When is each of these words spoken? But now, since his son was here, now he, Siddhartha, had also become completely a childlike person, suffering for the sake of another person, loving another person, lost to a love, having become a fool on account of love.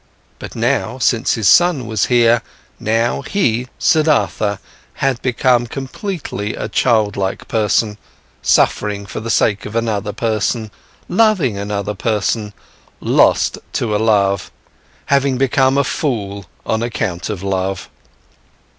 But 0.39 0.55
now, 0.55 0.97
since 0.97 1.35
his 1.35 1.47
son 1.47 1.85
was 1.85 2.07
here, 2.07 2.41
now 2.79 3.21
he, 3.21 3.67
Siddhartha, 3.77 4.57
had 4.93 5.17
also 5.17 5.21
become 5.21 5.67
completely 5.67 6.55
a 6.55 6.67
childlike 6.67 7.47
person, 7.47 7.99
suffering 8.41 9.05
for 9.05 9.19
the 9.19 9.29
sake 9.29 9.67
of 9.67 9.75
another 9.75 10.11
person, 10.11 10.71
loving 11.07 11.55
another 11.55 11.93
person, 11.93 12.51
lost 12.99 13.59
to 13.73 13.95
a 13.95 14.01
love, 14.03 14.49
having 15.05 15.37
become 15.37 15.77
a 15.77 15.83
fool 15.83 16.47
on 16.65 16.81
account 16.81 17.29
of 17.29 17.43
love. 17.43 17.87